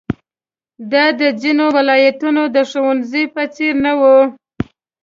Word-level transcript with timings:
دا 0.91 1.05
د 1.19 1.21
ځینو 1.41 1.65
ولایتونو 1.77 2.43
د 2.55 2.57
ښوونځیو 2.69 3.31
په 3.35 3.43
څېر 3.55 3.73
نه 3.85 3.93
وه. 3.99 4.17